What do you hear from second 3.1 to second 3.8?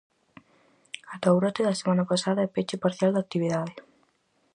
da actividade.